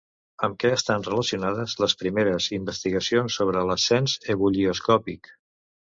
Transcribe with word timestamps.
Amb 0.45 0.55
què 0.61 0.69
estan 0.75 1.03
relacionades 1.07 1.75
les 1.83 1.95
primeres 2.01 2.47
investigacions 2.59 3.39
sobre 3.41 3.63
l'ascens 3.71 4.17
ebullioscòpic? 4.37 5.35